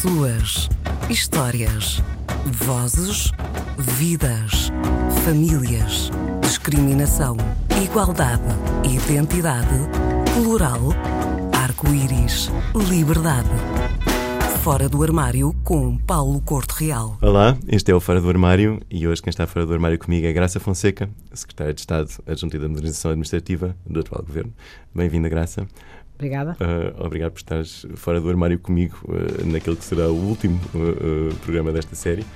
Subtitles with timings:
[0.00, 0.68] Pessoas,
[1.10, 2.00] histórias,
[2.46, 3.32] vozes,
[3.76, 4.70] vidas,
[5.24, 7.36] famílias, discriminação,
[7.82, 8.44] igualdade,
[8.84, 9.74] identidade,
[10.34, 10.90] plural,
[11.52, 12.48] arco-íris,
[12.88, 13.48] liberdade.
[14.62, 17.18] Fora do armário com Paulo Corte Real.
[17.20, 20.26] Olá, este é o Fora do Armário e hoje quem está fora do armário comigo
[20.26, 24.52] é Graça Fonseca, Secretária de Estado Adjunta da Modernização Administrativa do atual Governo.
[24.94, 25.66] Bem-vinda, Graça.
[26.18, 26.56] Obrigada.
[26.60, 31.32] Uh, obrigado por estares fora do armário comigo uh, naquele que será o último uh,
[31.36, 32.26] programa desta série.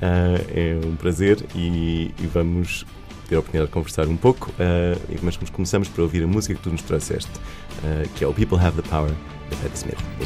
[0.00, 2.86] é um prazer e, e, vamos
[3.28, 4.52] ter a oportunidade de conversar um pouco,
[5.22, 7.30] mas começamos por ouvir a música que tu nos trouxeste,
[8.16, 9.12] que é o People Have the Power,
[9.48, 9.98] de Pat Smith.
[10.20, 10.24] E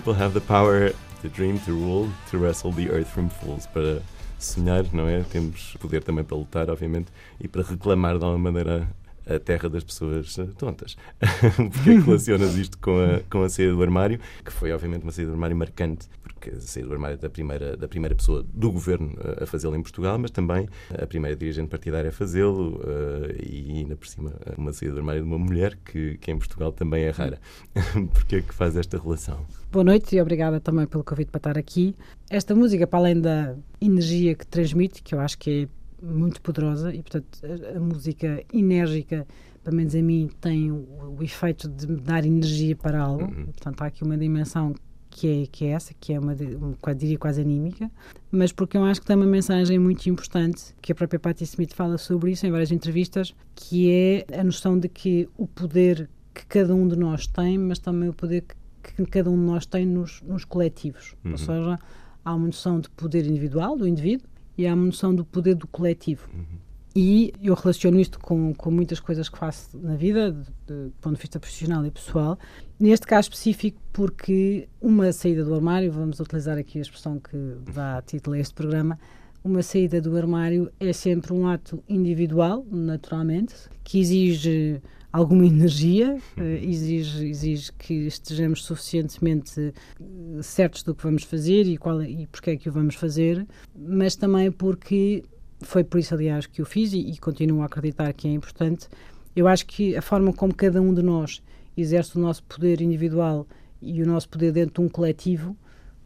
[0.00, 3.66] People have the power to dream, to rule, to wrestle the earth from fools.
[3.66, 4.00] Para
[4.38, 5.22] sonhar, não é?
[5.24, 8.88] Temos poder também para lutar, obviamente, e para reclamar de alguma maneira
[9.26, 10.96] a terra das pessoas tontas.
[11.72, 15.12] Porque é relacionas isto com a, com a saída do armário, que foi obviamente uma
[15.12, 18.72] saída do armário marcante, porque a saída do armário da primeira, da primeira pessoa do
[18.72, 23.42] governo eh, a fazê-lo em Portugal, mas também a primeira dirigente partidária a fazê-lo uh,
[23.42, 26.72] e ainda por cima uma saída do armário de uma mulher, que, que em Portugal
[26.72, 27.38] também é rara.
[28.12, 29.44] Porque é que faz esta relação?
[29.70, 31.94] Boa noite e obrigada também pelo convite para estar aqui.
[32.30, 36.94] Esta música, para além da energia que transmite, que eu acho que é muito poderosa
[36.94, 39.26] e, portanto, a, a, música enérgica,
[39.62, 43.24] pelo menos a mim, tem o, o efeito de me dar energia para algo.
[43.24, 43.46] Uhum.
[43.46, 44.74] Portanto, há aqui uma dimensão
[45.10, 47.90] que é, que é essa, que é uma, uma, diria quase anímica,
[48.30, 51.74] mas porque eu acho que tem uma mensagem muito importante, que a própria Patti Smith
[51.74, 56.46] fala sobre isso em várias entrevistas, que é a noção de que o poder que
[56.46, 58.44] cada um de nós tem, mas também o poder
[58.82, 61.14] que, que cada um de nós tem nos, nos coletivos.
[61.24, 61.32] Uhum.
[61.32, 61.78] Ou seja,
[62.24, 64.29] há uma noção de poder individual, do indivíduo,
[64.60, 66.28] e a noção do poder do coletivo.
[66.34, 66.60] Uhum.
[66.94, 70.32] E eu relaciono isto com, com muitas coisas que faço na vida,
[70.66, 72.38] do ponto de vista profissional e pessoal.
[72.78, 77.36] Neste caso específico, porque uma saída do armário, vamos utilizar aqui a expressão que
[77.72, 78.98] dá título a este programa,
[79.42, 86.60] uma saída do armário é sempre um ato individual, naturalmente, que exige alguma energia, eh,
[86.62, 92.50] exige, exige que estejamos suficientemente eh, certos do que vamos fazer e, qual, e porque
[92.50, 95.24] é que o vamos fazer, mas também porque
[95.60, 98.88] foi por isso, aliás, que o fiz e, e continuo a acreditar que é importante.
[99.34, 101.42] Eu acho que a forma como cada um de nós
[101.76, 103.46] exerce o nosso poder individual
[103.80, 105.56] e o nosso poder dentro de um coletivo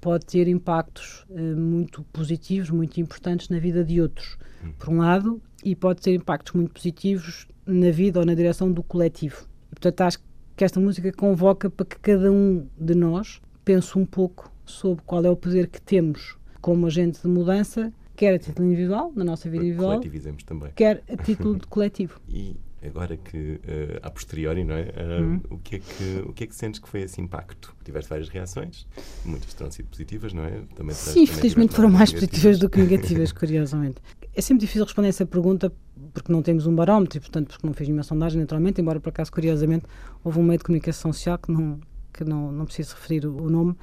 [0.00, 4.72] pode ter impactos uh, muito positivos, muito importantes na vida de outros, hum.
[4.78, 8.82] por um lado, e pode ter impactos muito positivos na vida ou na direção do
[8.82, 9.46] coletivo.
[9.70, 10.19] E, portanto, acho
[10.56, 15.25] que esta música convoca para que cada um de nós pense um pouco sobre qual
[15.25, 19.50] é o poder que temos como agente de mudança, quer a título individual, na nossa
[19.50, 20.00] vida individual,
[20.46, 20.72] também.
[20.75, 22.20] quer a título de coletivo.
[22.28, 22.56] E
[22.87, 24.82] agora que, uh, a posteriori, não é?
[24.82, 25.40] Uh, uhum.
[25.50, 27.75] o, que é que, o que é que sentes que foi esse impacto?
[27.82, 28.87] Tiveste várias reações,
[29.25, 30.60] muitas terão sido positivas, não é?
[30.75, 33.96] Também Sim, felizmente foram mais positivas do que negativas, curiosamente.
[34.36, 35.72] É sempre difícil responder essa pergunta
[36.12, 39.10] porque não temos um barómetro e, portanto, porque não fiz nenhuma sondagem, naturalmente, embora por
[39.10, 39.86] acaso, curiosamente,
[40.25, 41.81] houve um meio de comunicação social que não,
[42.12, 43.76] que não, não preciso referir o, o nome,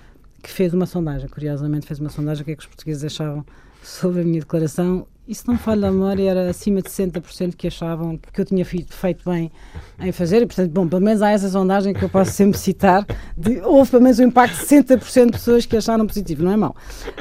[0.43, 3.45] que fez uma sondagem, curiosamente fez uma sondagem, que é que os portugueses achavam
[3.81, 5.07] sobre a minha declaração.
[5.27, 8.43] E se não me falha a memória, era acima de 60% que achavam que eu
[8.43, 9.51] tinha feito bem
[9.99, 10.41] em fazer.
[10.41, 13.05] E, portanto, bom, pelo menos há essa sondagem que eu posso sempre citar.
[13.37, 16.57] De, houve pelo menos um impacto de 60% de pessoas que acharam positivo, não é
[16.57, 16.75] mau.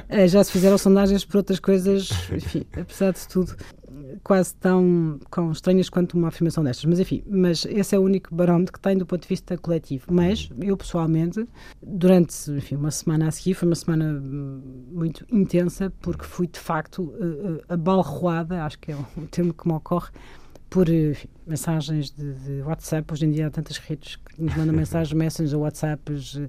[0.09, 3.55] Eh, já se fizeram sondagens por outras coisas, enfim, apesar de tudo,
[4.23, 6.85] quase tão, tão estranhas quanto uma afirmação destas.
[6.85, 10.07] Mas enfim, mas esse é o único barómetro que tem do ponto de vista coletivo.
[10.11, 11.47] Mas eu pessoalmente,
[11.83, 17.13] durante enfim, uma semana a seguir, foi uma semana muito intensa, porque fui de facto
[17.69, 20.11] abalroada, acho que é o termo que me ocorre,
[20.71, 23.13] por enfim, mensagens de, de, WhatsApp.
[23.13, 26.41] Hoje em dia há tantas redes que nos mandam mensagens, Messenger, WhatsApps,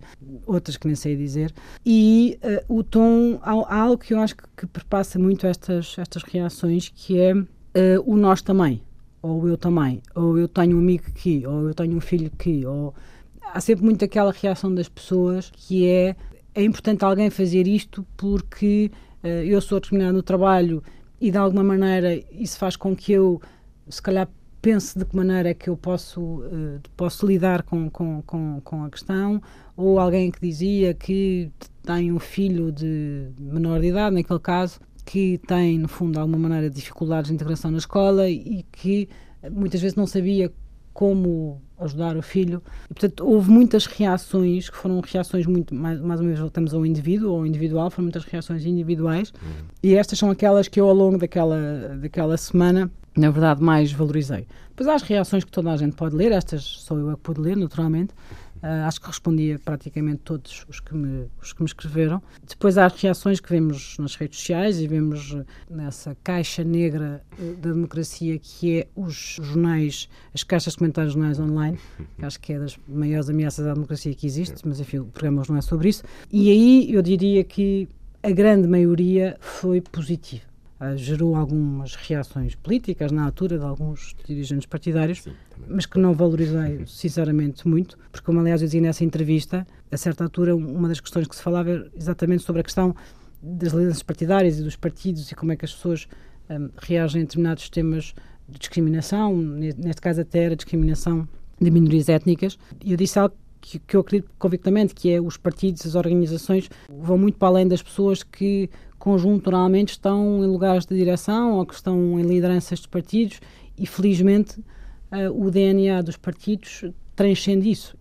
[0.46, 1.52] outras que nem sei dizer.
[1.84, 5.98] E uh, o tom, há, há, algo que eu acho que, que perpassa muito estas,
[5.98, 7.34] estas reações, que é
[7.76, 8.82] uh, o nós também,
[9.22, 12.66] ou eu também, ou eu tenho um amigo que, ou eu tenho um filho que,
[12.66, 12.94] ou
[13.42, 16.16] há sempre muito aquela reação das pessoas que é
[16.54, 18.92] é importante alguém fazer isto porque
[19.24, 20.84] uh, eu sou determinado no trabalho
[21.20, 23.42] e de alguma maneira isso faz com que eu
[23.88, 24.28] se calhar
[24.62, 28.84] pense de que maneira é que eu posso, uh, posso lidar com, com, com, com,
[28.84, 29.42] a questão,
[29.76, 31.52] ou alguém que dizia que
[31.84, 36.38] tem um filho de menor de idade, naquele caso, que tem, no fundo, de alguma
[36.38, 39.10] maneira dificuldades de integração na escola e que
[39.52, 40.52] muitas vezes não sabia
[40.94, 42.62] como ajudar o filho.
[42.90, 46.86] E, portanto, houve muitas reações que foram reações muito, mais, mais ou menos voltamos ao
[46.86, 49.34] indivíduo, ao individual, foram muitas reações individuais.
[49.42, 49.66] Uhum.
[49.82, 54.48] E estas são aquelas que eu, ao longo daquela, daquela semana, na verdade, mais valorizei.
[54.70, 57.22] Depois há as reações que toda a gente pode ler, estas sou eu a que
[57.22, 58.14] pude ler, naturalmente.
[58.62, 62.22] Uh, acho que respondi a praticamente todos os que, me, os que me escreveram.
[62.48, 65.36] Depois há as reações que vemos nas redes sociais e vemos
[65.70, 71.40] nessa caixa negra uh, da democracia que é os jornais, as caixas de comentários jornais
[71.40, 71.80] online,
[72.18, 75.44] que acho que é das maiores ameaças à democracia que existe, mas enfim, o programa
[75.50, 76.04] não é sobre isso.
[76.32, 77.88] E aí eu diria que
[78.24, 80.51] a grande maioria foi positiva.
[80.82, 85.32] Uh, gerou algumas reações políticas na altura de alguns dirigentes partidários, Sim,
[85.68, 90.24] mas que não valorizei sinceramente muito, porque, como aliás eu dizia nessa entrevista, a certa
[90.24, 92.96] altura, uma das questões que se falava era exatamente sobre a questão
[93.44, 96.08] das lideranças partidárias e dos partidos e como é que as pessoas
[96.50, 98.14] um, reagem a determinados temas
[98.48, 101.28] de discriminação, neste caso até era discriminação
[101.60, 102.58] de minorias étnicas.
[102.84, 106.70] E eu disse algo que, que, eu acredito convictamente, que é os partidos, as organizações,
[106.90, 111.74] vão muito para além das pessoas que conjunturalmente estão em lugares de direção ou que
[111.74, 113.40] estão em lideranças de partidos
[113.78, 117.96] e felizmente uh, o DNA dos partidos transcende isso.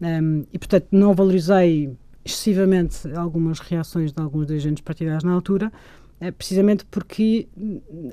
[0.00, 5.72] Um, e portanto não valorizei excessivamente algumas reações de alguns dirigentes partidários na altura,
[6.30, 7.48] precisamente porque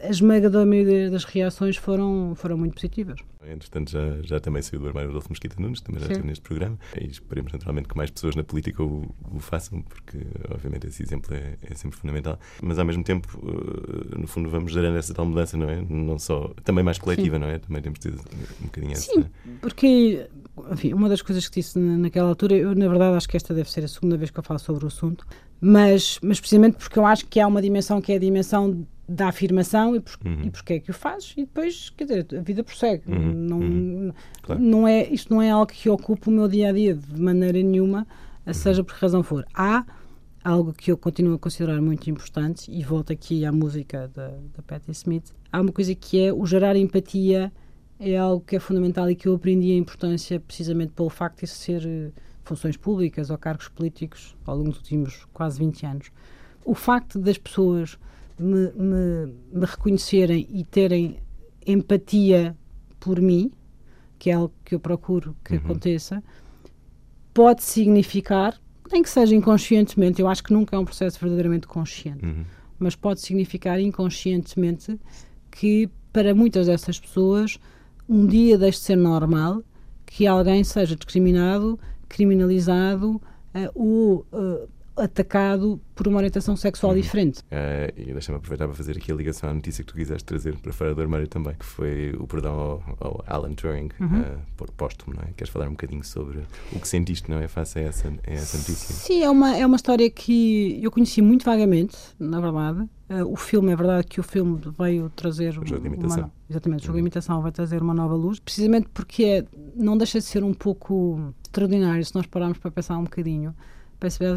[0.02, 3.20] a esmagadora maioria das reações foram, foram muito positivas.
[3.48, 6.14] Entretanto, já, já também saiu do armário Adolfo Mosquita Nunes, também já Sim.
[6.14, 10.18] esteve neste programa, e esperemos naturalmente que mais pessoas na política o, o façam, porque
[10.50, 12.38] obviamente esse exemplo é, é, sempre fundamental.
[12.62, 15.82] Mas ao mesmo tempo, uh, no fundo, vamos gerando essa tal mudança, não é?
[15.90, 17.42] Não só, também mais coletiva, Sim.
[17.42, 17.60] não é?
[17.60, 19.32] Também temos ter um bocadinho Sim, essa...
[19.62, 20.28] porque,
[20.72, 23.72] enfim, uma das coisas que disse naquela altura, eu na verdade acho que esta deve
[23.72, 25.26] ser a segunda vez que eu falo sobre o assunto,
[25.62, 29.28] mas, mas precisamente porque eu acho que há uma dimensão que é a dimensão da
[29.28, 30.44] afirmação e, por, uhum.
[30.44, 33.04] e porque é que o fazes e depois, quer dizer, a vida prossegue.
[33.08, 33.34] Uhum.
[33.34, 34.14] Não, uhum.
[34.44, 34.62] Claro.
[34.62, 37.62] não é, isto não é algo que ocupe o meu dia a dia de maneira
[37.62, 38.08] nenhuma,
[38.46, 38.54] uhum.
[38.54, 39.46] seja por que razão for.
[39.54, 39.86] Há
[40.44, 44.62] algo que eu continuo a considerar muito importante e volto aqui à música da, da
[44.66, 45.34] Patti Smith.
[45.52, 47.52] Há uma coisa que é o gerar empatia
[48.00, 51.48] é algo que é fundamental e que eu aprendi a importância precisamente pelo facto de
[51.48, 52.12] ser eh,
[52.50, 56.12] funções públicas ou cargos políticos ao longo dos últimos quase 20 anos.
[56.66, 57.98] O facto das pessoas
[58.38, 61.18] me, me, me reconhecerem e terem
[61.66, 62.56] empatia
[63.00, 63.52] por mim,
[64.18, 65.60] que é algo que eu procuro que uhum.
[65.60, 66.24] aconteça,
[67.34, 68.60] pode significar,
[68.92, 72.44] nem que seja inconscientemente, eu acho que nunca é um processo verdadeiramente consciente, uhum.
[72.78, 75.00] mas pode significar inconscientemente
[75.52, 77.60] que para muitas dessas pessoas
[78.08, 79.64] um dia deixe de ser normal
[80.06, 81.80] que alguém seja discriminado
[82.10, 83.22] criminalizado uh,
[83.74, 84.68] ou uh,
[85.02, 87.00] atacado por uma orientação sexual uhum.
[87.00, 87.40] diferente.
[87.44, 90.58] Uh, e deixa-me aproveitar para fazer aqui a ligação à notícia que tu quiseste trazer
[90.58, 94.22] para fora do armário também, que foi o perdão ao, ao Alan Turing, uhum.
[94.22, 95.32] uh, póstumo, não é?
[95.36, 96.40] Queres falar um bocadinho sobre
[96.74, 97.48] o que sentiste, não é?
[97.48, 98.94] Face a essa, a essa notícia.
[98.94, 102.82] Sim, é uma, é uma história que eu conheci muito vagamente, na verdade.
[103.10, 105.58] Uh, o filme, é verdade que o filme veio trazer...
[105.58, 106.20] O jogo de imitação.
[106.20, 107.08] Uma, exatamente, o jogo de uhum.
[107.08, 111.34] imitação vai trazer uma nova luz, precisamente porque é, não deixa de ser um pouco
[111.50, 113.54] extraordinário se nós pararmos para pensar um bocadinho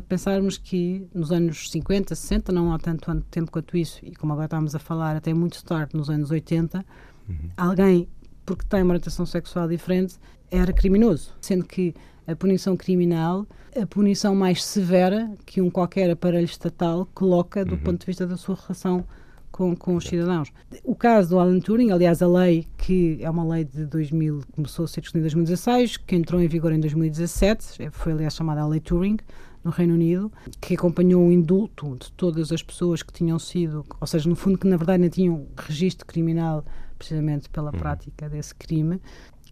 [0.08, 4.46] pensarmos que nos anos 50, 60, não há tanto tempo quanto isso, e como agora
[4.46, 6.84] estamos a falar, até muito tarde, nos anos 80,
[7.28, 7.36] uhum.
[7.56, 8.08] alguém,
[8.44, 10.16] porque tem uma orientação sexual diferente,
[10.50, 11.32] era criminoso.
[11.40, 11.94] Sendo que
[12.26, 13.46] a punição criminal,
[13.80, 17.80] a punição mais severa que um qualquer aparelho estatal coloca do uhum.
[17.80, 19.04] ponto de vista da sua relação
[19.52, 20.50] com, com os cidadãos.
[20.82, 24.86] O caso do Alan Turing, aliás, a lei, que é uma lei de 2000, começou
[24.86, 28.66] a ser discutida em 2016, que entrou em vigor em 2017, foi aliás chamada a
[28.66, 29.18] Lei Turing,
[29.62, 34.06] no Reino Unido, que acompanhou o indulto de todas as pessoas que tinham sido, ou
[34.06, 36.64] seja, no fundo, que na verdade não tinham registro criminal
[36.98, 37.78] precisamente pela uhum.
[37.78, 39.00] prática desse crime.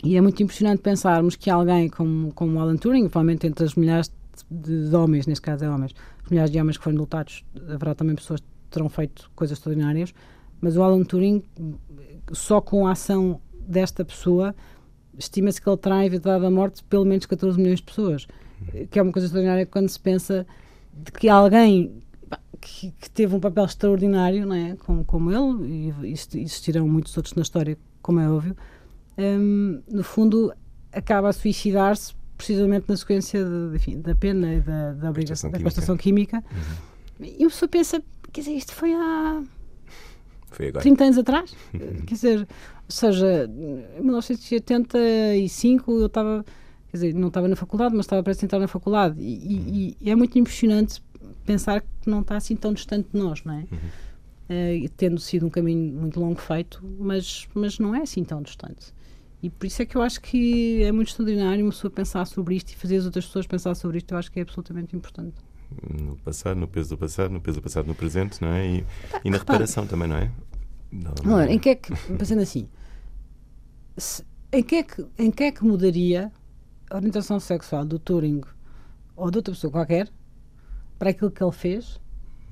[0.02, 4.10] E é muito impressionante pensarmos que alguém como, como Alan Turing, provavelmente entre as milhares
[4.50, 5.94] de, de homens, neste caso é homens,
[6.30, 8.40] milhares de homens que foram indultados, haverá também pessoas
[8.70, 10.14] terão feito coisas extraordinárias,
[10.60, 11.42] mas o Alan Turing,
[12.32, 14.54] só com a ação desta pessoa,
[15.18, 18.26] estima-se que ele terá evitado a morte de pelo menos 14 milhões de pessoas,
[18.90, 20.46] que é uma coisa extraordinária quando se pensa
[20.92, 22.02] de que alguém
[22.60, 24.76] que, que, teve um papel extraordinário, não é?
[24.76, 28.56] como, como ele, e existirão muitos outros na história, como é óbvio,
[29.18, 30.52] um, no fundo
[30.92, 35.58] acaba a suicidar-se precisamente na sequência de, enfim, da pena e da, da, obrigação, da
[35.58, 36.38] prestação química.
[36.38, 36.89] Uhum.
[37.20, 39.42] E a pessoa pensa, Quer dizer, isto foi há.
[40.48, 40.82] Foi agora.
[40.82, 41.54] 30 anos atrás.
[41.72, 42.46] Quer dizer, ou
[42.88, 43.50] seja,
[43.98, 46.44] em 1985 eu estava.
[46.90, 49.20] Quer dizer, não estava na faculdade, mas estava para entrar na faculdade.
[49.20, 51.02] E, e, e, é muito impressionante
[51.44, 53.58] pensar que não está assim tão distante de nós, não é?
[53.70, 53.78] Uhum.
[54.50, 58.92] Uh, tendo sido um caminho muito longo feito, mas, mas não é assim tão distante.
[59.40, 62.56] E por isso é que eu acho que é muito extraordinário uma pessoa pensar sobre
[62.56, 64.10] isto e fazer as outras pessoas pensar sobre isto.
[64.12, 65.36] Eu acho que é absolutamente importante
[65.88, 68.66] no passado, no peso do passado, no peso do passado no presente, não é?
[68.66, 68.86] E,
[69.24, 70.30] e na reparação também, não é?
[70.92, 72.68] Não, não em que é que, pensando assim,
[73.96, 76.32] se, em, que é que, em que é que mudaria
[76.90, 78.42] a orientação sexual do Turing
[79.14, 80.08] ou de outra pessoa qualquer
[80.98, 82.00] para aquilo que ele fez,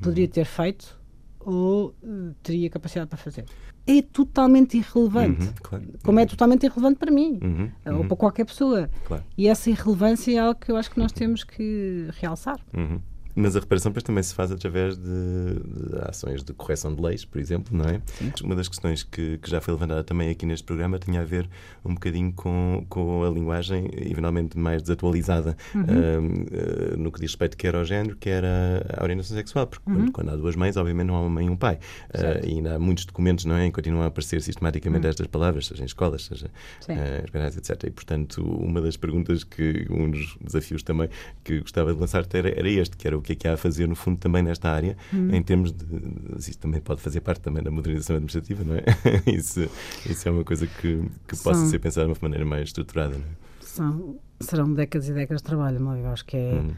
[0.00, 0.32] poderia uhum.
[0.32, 0.98] ter feito
[1.40, 3.44] ou uh, teria capacidade para fazer?
[3.87, 5.46] É totalmente irrelevante.
[5.46, 5.84] Uhum, claro.
[6.04, 8.08] Como é totalmente irrelevante para mim uhum, ou uhum.
[8.08, 8.88] para qualquer pessoa.
[9.06, 9.25] Claro.
[9.37, 12.60] E essa irrelevância é algo que eu acho que nós temos que realçar.
[12.76, 13.00] Uhum.
[13.38, 17.25] Mas a reparação depois também se faz através de, de, ações de correção de leis,
[17.25, 18.00] por exemplo, não é?
[18.07, 18.33] Sim.
[18.42, 21.49] Uma das questões que, que, já foi levantada também aqui neste programa tinha a ver
[21.85, 25.83] um bocadinho com, com a linguagem, eventualmente mais desatualizada, uhum.
[25.83, 29.97] uh, no que diz respeito quer ao género, quer à, orientação sexual, porque uhum.
[29.97, 31.78] quando, quando, há duas mães, obviamente não há uma mãe e um pai.
[32.12, 33.66] Uh, e ainda há muitos documentos, não é?
[33.66, 35.11] Que continuam a aparecer sistematicamente uhum.
[35.11, 37.85] estas palavras, seja em escolas, seja uh, etc.
[37.85, 41.09] E, portanto, uma das perguntas que, um dos desafios também
[41.45, 43.56] que gostava de lançar era, era este, que era o que é que há a
[43.56, 45.35] fazer, no fundo, também nesta área, uhum.
[45.35, 45.85] em termos de.
[46.38, 48.85] Isso também pode fazer parte também da modernização administrativa, não é?
[49.30, 49.68] isso,
[50.06, 51.52] isso é uma coisa que, que São...
[51.52, 53.49] possa ser pensada de uma maneira mais estruturada, não é?
[53.61, 56.00] São, serão décadas e décadas de trabalho, é?
[56.00, 56.54] Eu acho que é.
[56.54, 56.75] Uhum.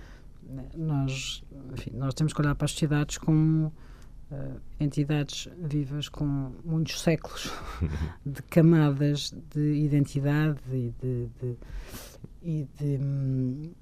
[0.76, 3.72] Nós, enfim, nós temos que olhar para as sociedades como.
[4.32, 7.52] Uh, entidades vivas com muitos séculos
[8.24, 11.56] de camadas de identidade e de, de
[12.40, 13.72] e de, hum,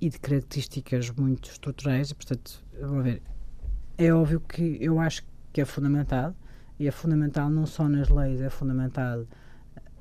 [0.00, 3.22] e de características muito estruturais, e, portanto, vamos ver,
[3.98, 6.34] é óbvio que eu acho que é fundamental,
[6.78, 9.26] e é fundamental não só nas leis, é fundamental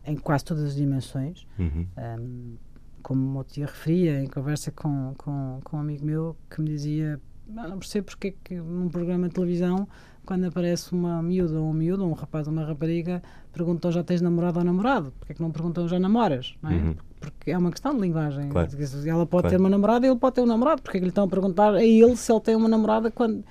[0.05, 1.45] em quase todas as dimensões.
[1.57, 1.85] Uhum.
[1.97, 2.57] Um,
[3.01, 7.19] como o tia referia, em conversa com, com, com um amigo meu que me dizia:
[7.47, 9.87] Não, não percebo porque é que num programa de televisão,
[10.25, 14.21] quando aparece uma miúda ou um miúdo, um rapaz ou uma rapariga, perguntam já tens
[14.21, 15.11] namorado ou namorado?
[15.19, 16.55] Porque é que não perguntam já namoras?
[16.61, 16.75] Não é?
[16.75, 16.95] Uhum
[17.31, 18.49] porque é uma questão de linguagem.
[18.49, 18.69] Claro.
[19.05, 19.49] Ela pode claro.
[19.49, 21.27] ter uma namorada e ele pode ter um namorado, porque é que lhe estão a
[21.27, 23.43] perguntar a ele se ele tem uma namorada quando.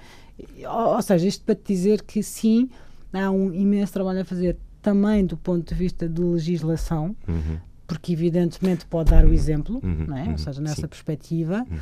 [0.66, 2.68] Ou, ou seja, isto para te dizer que sim,
[3.12, 7.58] há um imenso trabalho a fazer também do ponto de vista de legislação, uhum.
[7.86, 10.06] porque evidentemente pode dar o exemplo, uhum.
[10.06, 10.22] não é?
[10.24, 10.38] ou uhum.
[10.38, 10.86] seja, nessa sim.
[10.86, 11.78] perspectiva, uhum.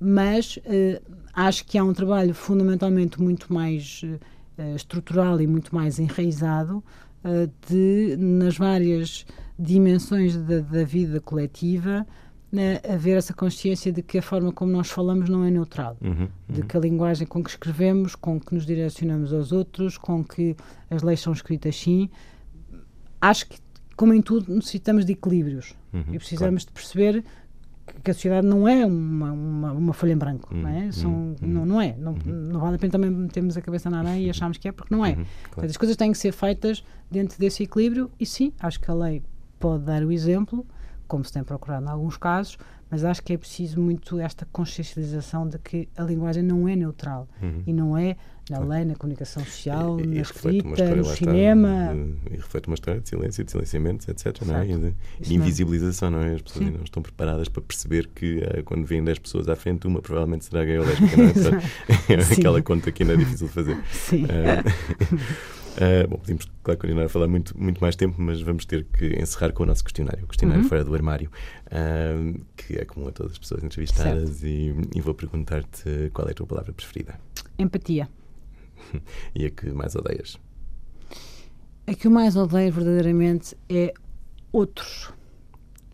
[0.00, 1.02] mas uh,
[1.34, 6.82] acho que há um trabalho fundamentalmente muito mais uh, estrutural e muito mais enraizado
[7.24, 9.26] uh, de, nas várias
[9.58, 12.06] dimensões da, da vida coletiva,
[12.50, 16.10] né, haver essa consciência de que a forma como nós falamos não é neutral, uhum,
[16.10, 16.28] uhum.
[16.48, 20.56] de que a linguagem com que escrevemos, com que nos direcionamos aos outros, com que
[20.90, 22.08] as leis são escritas sim,
[23.20, 23.58] acho que,
[23.96, 26.66] como em tudo, necessitamos de equilíbrios uhum, e precisamos claro.
[26.66, 27.24] de perceber
[28.02, 30.84] que a sociedade não é uma, uma, uma folha em branco, não é?
[30.84, 31.36] Uhum, São, uhum.
[31.40, 31.94] não, não é.
[31.96, 32.32] Não, uhum.
[32.52, 34.94] não vale a pena também metermos a cabeça na areia e acharmos que é, porque
[34.94, 35.14] não é.
[35.50, 35.68] Claro.
[35.68, 39.22] as coisas têm que ser feitas dentro desse equilíbrio e sim, acho que a lei
[39.58, 40.66] pode dar o exemplo,
[41.06, 42.58] como se tem procurado em alguns casos,
[42.90, 47.28] mas acho que é preciso muito esta consciencialização de que a linguagem não é neutral
[47.42, 47.62] uhum.
[47.66, 48.16] e não é
[48.48, 51.92] na lei, na comunicação social, e, na escrita, no cinema.
[51.92, 54.40] Está, e reflete uma história de silêncio, de silenciamentos, etc.
[54.46, 54.68] Não é?
[54.68, 56.34] E de, de invisibilização, não é?
[56.34, 59.88] As pessoas não estão preparadas para perceber que uh, quando vêm 10 pessoas à frente,
[59.88, 62.14] uma provavelmente será gay ou lésbica, não é?
[62.14, 63.76] é aquela conta que ainda é difícil de fazer.
[63.90, 64.24] Sim.
[64.26, 68.84] Uh, Uh, bom, podemos, claro, continuar a falar muito, muito mais tempo, mas vamos ter
[68.84, 70.68] que encerrar com o nosso questionário, o questionário uhum.
[70.68, 71.30] fora do armário,
[71.66, 76.30] uh, que é comum a todas as pessoas entrevistadas, e, e, vou perguntar-te qual é
[76.30, 77.20] a tua palavra preferida.
[77.58, 78.08] Empatia.
[79.34, 80.38] e a que mais odeias?
[81.86, 83.92] A que eu mais odeio verdadeiramente é
[84.50, 85.12] outros.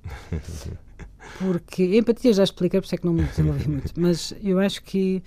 [1.39, 4.83] Porque empatia já expliquei, por isso é que não me desenvolvi muito, mas eu acho
[4.83, 5.23] que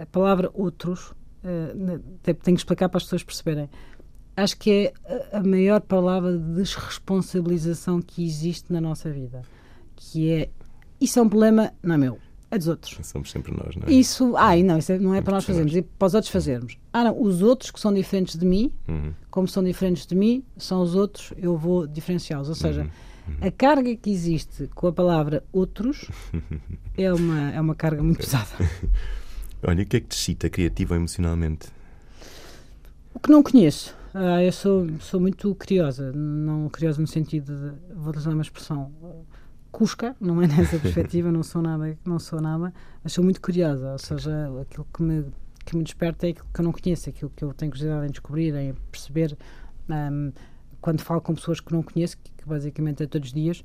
[0.00, 1.14] a palavra outros
[2.22, 3.68] tenho que explicar para as pessoas perceberem.
[4.36, 9.42] Acho que é a maior palavra de desresponsabilização que existe na nossa vida.
[9.94, 10.50] Que é.
[11.00, 12.18] Isso é um problema, não é meu,
[12.50, 12.98] é dos outros.
[13.06, 13.92] Somos sempre nós, não é?
[13.92, 16.78] Isso, ai, não, isso é, não é para nós fazermos, é para os outros fazermos.
[16.92, 19.12] Ah, não, os outros que são diferentes de mim, uhum.
[19.30, 22.48] como são diferentes de mim, são os outros, eu vou diferenciá-los.
[22.48, 23.34] Ou seja, uhum.
[23.34, 23.48] Uhum.
[23.48, 26.08] a carga que existe com a palavra outros
[26.96, 28.48] é uma, é uma carga muito pesada.
[29.68, 31.68] Olha, o que é que te cita criativo ou emocionalmente?
[33.12, 33.96] O que não conheço.
[34.14, 38.92] Ah, eu sou, sou muito curiosa, não curiosa no sentido de, vou usar uma expressão,
[39.72, 43.90] cusca, não é nessa perspectiva, não sou nada, não sou nada, mas sou muito curiosa,
[43.90, 44.30] ou seja,
[44.62, 45.26] aquilo que me,
[45.64, 48.10] que me desperta é aquilo que eu não conheço, aquilo que eu tenho curiosidade em
[48.10, 49.36] descobrir, em perceber.
[49.90, 50.32] Um,
[50.80, 53.64] quando falo com pessoas que não conheço, que, que basicamente é todos os dias,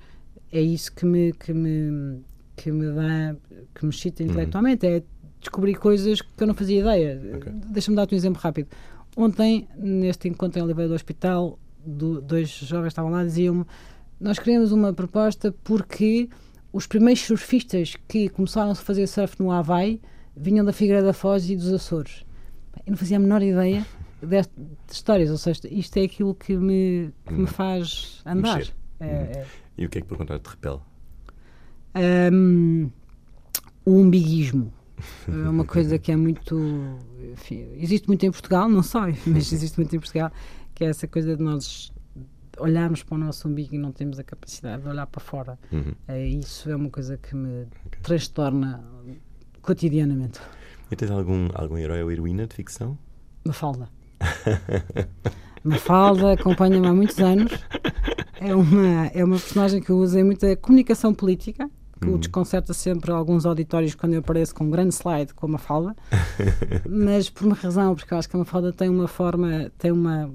[0.51, 2.23] é isso que me, que me,
[2.55, 3.35] que me dá,
[3.75, 4.29] que me excita uhum.
[4.29, 5.03] intelectualmente, é
[5.41, 7.21] descobri coisas que eu não fazia ideia.
[7.37, 7.51] Okay.
[7.67, 8.69] Deixa-me dar-te um exemplo rápido.
[9.17, 13.65] Ontem, neste encontro em Oliveira do Hospital, do, dois jovens estavam lá e diziam-me
[14.21, 16.29] nós queremos uma proposta porque
[16.71, 19.99] os primeiros surfistas que começaram a fazer surf no Havaí
[20.37, 22.23] vinham da Figueira da Foz e dos Açores.
[22.85, 23.85] Eu não fazia a menor ideia
[24.21, 24.55] destas
[24.91, 27.47] histórias, ou seja, isto é aquilo que me, que me hum.
[27.47, 28.61] faz andar.
[28.99, 29.45] É, é.
[29.75, 30.79] E o que é que por contrário te repele?
[32.31, 32.91] Um,
[33.83, 34.71] o umbiguismo.
[35.27, 36.59] É uma coisa que é muito.
[37.33, 40.31] Enfim, existe muito em Portugal, não só, mas existe muito em Portugal,
[40.73, 41.91] que é essa coisa de nós
[42.59, 45.59] olharmos para o nosso umbigo e não temos a capacidade de olhar para fora.
[45.71, 45.93] Uhum.
[46.07, 48.01] É, isso é uma coisa que me okay.
[48.01, 48.83] transtorna
[49.61, 50.39] cotidianamente.
[50.91, 52.97] E tens algum, algum herói ou heroína de ficção?
[53.45, 53.89] Mafalda.
[55.63, 57.51] Mafalda acompanha-me há muitos anos.
[58.39, 61.69] É uma, é uma personagem que eu uso em muita comunicação política,
[62.01, 65.49] que o desconcerta sempre alguns auditórios quando eu apareço com um grande slide com a
[65.49, 65.95] Mafalda.
[66.89, 70.31] Mas por uma razão, porque eu acho que a Mafalda tem uma forma, tem uma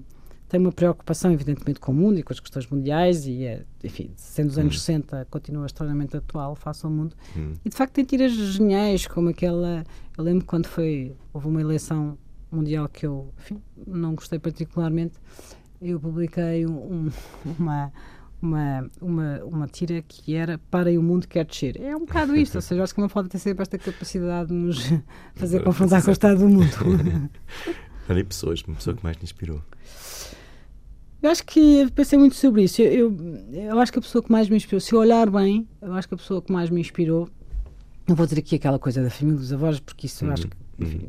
[0.49, 4.13] tem uma preocupação, evidentemente, com o mundo e com as questões mundiais, e, é, enfim,
[4.15, 4.79] sendo os anos hum.
[4.79, 7.17] 60, continua extremamente atual face ao mundo.
[7.37, 7.55] Hum.
[7.65, 9.85] E, de facto, tem tiras geniais, como aquela.
[10.17, 11.17] Eu lembro quando foi.
[11.33, 12.17] Houve uma eleição
[12.51, 15.15] mundial que eu, enfim, não gostei particularmente.
[15.83, 17.11] Eu publiquei um,
[17.59, 17.93] uma.
[18.41, 21.81] Uma, uma, uma tira que era para o mundo quer descer.
[21.81, 24.55] É um bocado isto, ou seja, acho que uma falta tem sempre esta capacidade de
[24.55, 24.93] nos
[25.35, 26.71] fazer confrontar com o estado do mundo.
[28.09, 29.63] Olha, pessoas, uma pessoa que mais te inspirou?
[31.23, 32.81] Eu acho que pensei muito sobre isso.
[32.83, 33.11] Eu,
[33.53, 35.93] eu, eu, acho que a pessoa que mais me inspirou, se eu olhar bem, eu
[35.95, 37.29] acho que a pessoa que mais me inspirou,
[38.07, 40.31] não vou dizer aqui aquela coisa da família dos avós, porque isso uhum.
[40.31, 40.87] eu acho que, uhum.
[40.87, 41.09] enfim,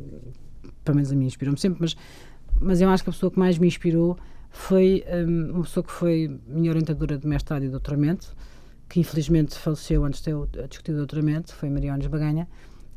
[0.84, 1.96] pelo menos a mim inspirou-me sempre, mas,
[2.60, 4.18] mas eu acho que a pessoa que mais me inspirou
[4.50, 8.34] foi um, uma pessoa que foi minha orientadora de mestrado e doutoramento,
[8.88, 12.48] que infelizmente faleceu antes de eu discutir o doutoramento, foi Mariana Baganha,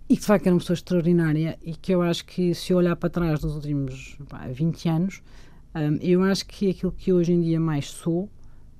[0.08, 2.78] e que de facto era uma pessoa extraordinária e que eu acho que se eu
[2.78, 5.22] olhar para trás dos últimos pá, 20 anos,
[5.74, 8.30] um, eu acho que aquilo que hoje em dia mais sou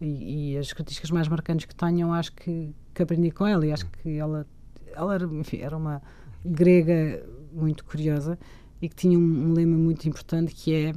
[0.02, 3.66] e, e, as características mais marcantes que tenho, eu acho que, que aprendi com ela
[3.66, 4.46] e acho que ela,
[4.94, 6.02] ela era, enfim, era uma
[6.44, 8.38] grega muito curiosa
[8.82, 10.94] e que tinha um, um lema muito importante que é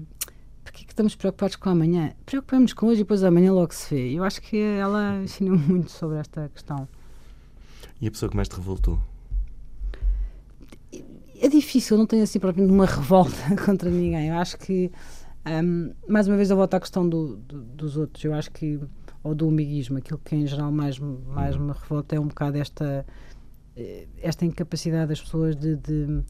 [0.74, 2.12] porque é que estamos preocupados com amanhã?
[2.26, 4.12] Preocupamos com hoje e depois amanhã logo se vê.
[4.12, 6.88] Eu acho que ela ensinou muito sobre esta questão.
[8.00, 8.98] E a pessoa que mais te revoltou?
[11.40, 14.30] É difícil, não tenho assim propriamente uma revolta contra ninguém.
[14.30, 14.90] Eu acho que
[15.46, 18.24] um, mais uma vez eu volto à questão do, do, dos outros.
[18.24, 18.80] Eu acho que,
[19.22, 23.06] ou do umiguismo, aquilo que em geral mais, mais me revolta é um bocado esta,
[23.76, 26.24] eh, esta incapacidade das pessoas de, de,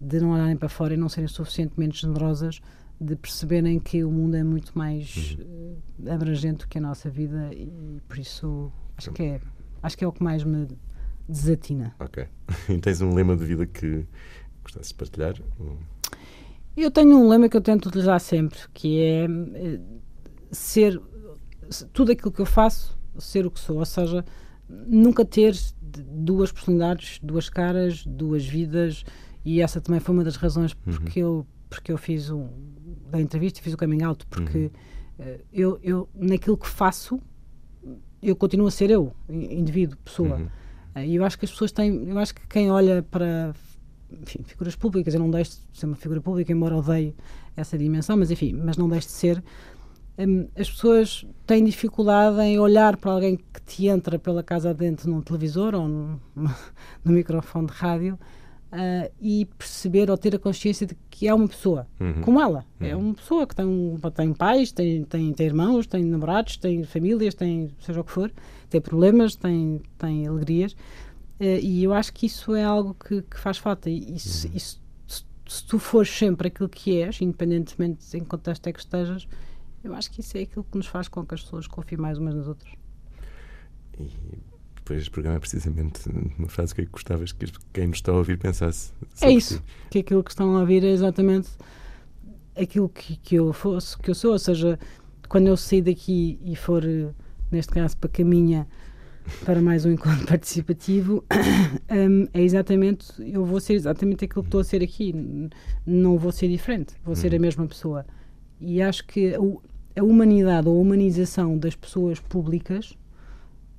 [0.00, 2.62] de não olharem para fora e não serem suficientemente generosas
[3.00, 7.50] de perceberem que o mundo é muito mais uh, abrangente do que a nossa vida
[7.52, 9.40] e por isso acho que é,
[9.82, 10.68] acho que é o que mais me
[11.28, 11.94] desatina.
[11.98, 12.26] Ok.
[12.68, 14.04] E tens um lema de vida que
[14.62, 15.34] gostasses de partilhar?
[16.76, 19.80] Eu tenho um lema que eu tento utilizar sempre, que é eh,
[20.52, 21.00] ser
[21.92, 24.24] tudo aquilo que eu faço, ser o que sou, ou seja,
[24.68, 29.04] nunca ter duas personalidades, duas caras, duas vidas,
[29.44, 30.92] e essa também foi uma das razões uhum.
[30.92, 32.48] porque eu porque eu fiz um,
[33.10, 34.70] da entrevista fiz o coming out, porque
[35.18, 35.26] uhum.
[35.26, 37.20] uh, eu, eu naquilo que faço
[38.22, 40.36] eu continuo a ser eu, indivíduo, pessoa.
[40.36, 40.48] Uhum.
[40.94, 43.54] Uh, e eu acho que as pessoas têm, eu acho que quem olha para
[44.22, 47.14] enfim, figuras públicas, eu não deixo de ser uma figura pública, embora odeie
[47.56, 49.42] essa dimensão, mas enfim, mas não deixo de ser.
[50.18, 55.10] Um, as pessoas têm dificuldade em olhar para alguém que te entra pela casa dentro
[55.10, 56.18] num televisor ou num,
[57.04, 58.18] num microfone de rádio
[58.72, 62.20] uh, e perceber ou ter a consciência de que é uma pessoa, uhum.
[62.22, 62.64] como ela.
[62.78, 62.90] É uhum.
[62.90, 67.34] É uma pessoa que tem, tem pais, tem, tem, tem irmãos, tem namorados, tem famílias,
[67.34, 68.32] tem seja o que for,
[68.68, 70.72] tem problemas, tem, tem alegrias.
[71.40, 73.90] Uh, e eu acho que isso é algo que, que faz falta.
[73.90, 74.56] E isso, uhum.
[74.56, 78.80] isso, se, se, tu fores sempre aquilo que és, independentemente em que contexto é que
[78.80, 79.26] estejas,
[79.82, 82.18] eu acho que isso é aquilo que nos faz com que as pessoas confiem mais
[82.18, 82.72] umas nas outras.
[83.98, 84.49] E
[84.90, 86.00] depois este programa é precisamente
[86.36, 88.92] uma frase que gostavas que quem nos está a ouvir pensasse.
[89.20, 89.62] É isso.
[89.88, 91.48] Que aquilo que estão a ouvir é exatamente
[92.56, 94.32] aquilo que, que eu fosse, que eu sou.
[94.32, 94.78] Ou seja,
[95.28, 96.82] quando eu sair daqui e for,
[97.52, 98.66] neste caso, para Caminha
[99.44, 101.24] para mais um encontro participativo
[101.88, 105.14] um, é exatamente, eu vou ser exatamente aquilo que estou a ser aqui,
[105.86, 107.42] não vou ser diferente, vou ser a uhum.
[107.42, 108.04] mesma pessoa.
[108.60, 112.98] E acho que a humanidade ou a humanização das pessoas públicas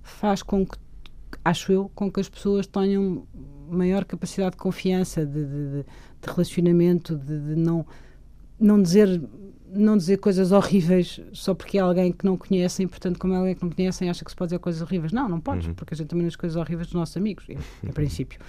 [0.01, 0.77] faz com que,
[1.43, 3.27] acho eu, com que as pessoas tenham
[3.69, 7.85] maior capacidade de confiança, de, de, de relacionamento, de, de não,
[8.59, 9.21] não dizer
[9.73, 13.55] não dizer coisas horríveis só porque é alguém que não conhecem, portanto, como é alguém
[13.55, 15.13] que não conhecem, acha que se pode dizer coisas horríveis.
[15.13, 15.73] Não, não podes, uhum.
[15.73, 18.39] porque a gente também diz coisas horríveis dos nossos amigos, em, princípio.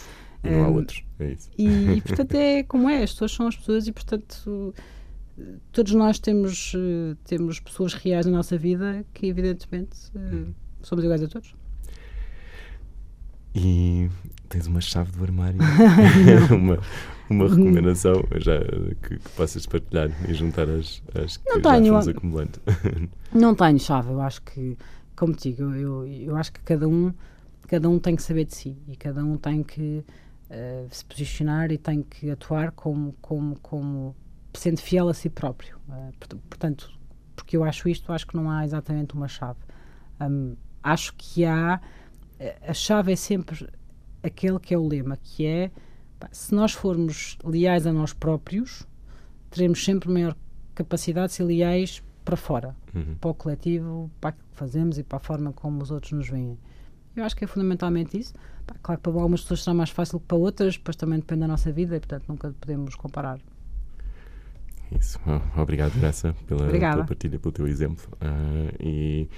[0.42, 1.48] E não há outros, é isso.
[1.56, 4.74] E, portanto, é como é, as pessoas são as pessoas e, portanto,
[5.70, 6.72] todos nós temos,
[7.24, 10.52] temos pessoas reais na nossa vida que, evidentemente, uhum.
[10.82, 11.54] somos iguais a todos.
[13.54, 14.08] E
[14.48, 15.58] tens uma chave do armário,
[16.54, 16.78] uma,
[17.28, 18.58] uma recomendação já
[19.02, 22.60] que, que possas partilhar e juntar as, as que não já tenho, fomos acumulando?
[23.32, 24.76] Não tenho chave, eu acho que,
[25.16, 27.12] como digo, eu, eu acho que cada um,
[27.66, 30.04] cada um tem que saber de si e cada um tem que
[30.50, 34.14] uh, se posicionar e tem que atuar como, como, como
[34.54, 35.76] sendo fiel a si próprio.
[35.88, 36.90] Uh, portanto,
[37.34, 39.58] porque eu acho isto, acho que não há exatamente uma chave.
[40.20, 41.80] Um, acho que há.
[42.66, 43.68] A chave é sempre
[44.22, 45.70] aquele que é o lema, que é
[46.30, 48.86] Se nós formos leais a nós próprios,
[49.50, 50.36] teremos sempre maior
[50.74, 53.16] capacidade de ser leais para fora, uhum.
[53.20, 56.28] para o coletivo, para aquilo que fazemos e para a forma como os outros nos
[56.28, 56.56] veem.
[57.14, 58.32] Eu acho que é fundamentalmente isso.
[58.82, 61.48] Claro que para algumas pessoas será mais fácil que para outras, depois também depende da
[61.48, 63.38] nossa vida e, portanto, nunca podemos comparar.
[64.98, 65.18] Isso.
[65.56, 68.08] Obrigado, Graça, pela, pela partilha, pelo teu exemplo.
[68.14, 69.28] Uh, e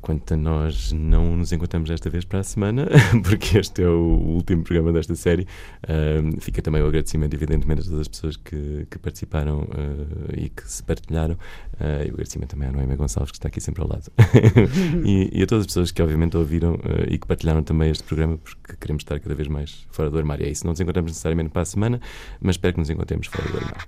[0.00, 2.88] Quanto a nós, não nos encontramos desta vez para a semana,
[3.22, 5.46] porque este é o último programa desta série.
[5.84, 10.48] Uh, fica também o agradecimento, evidentemente, a todas as pessoas que, que participaram uh, e
[10.48, 11.34] que se partilharam.
[11.34, 14.10] Uh, e o agradecimento também à Noemi Gonçalves, que está aqui sempre ao lado.
[15.04, 18.38] e, e, a todas as pessoas que, obviamente, ouviram e que partilharam também este programa,
[18.38, 20.46] porque queremos estar cada vez mais fora do armário.
[20.46, 20.64] É isso.
[20.64, 22.00] Não nos encontramos necessariamente para a semana,
[22.40, 23.86] mas espero que nos encontremos fora do armário.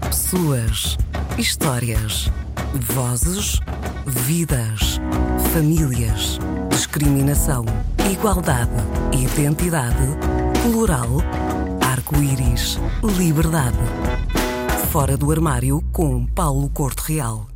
[0.00, 0.96] Pessoas,
[1.38, 2.30] histórias,
[2.84, 3.60] vozes,
[4.06, 5.00] vidas,
[5.52, 6.38] famílias,
[6.70, 7.64] discriminação,
[8.10, 8.70] igualdade,
[9.12, 10.06] identidade,
[10.62, 11.08] plural,
[11.80, 12.78] arco-íris,
[13.16, 13.78] liberdade.
[14.90, 17.55] Fora do armário com Paulo Corte Real.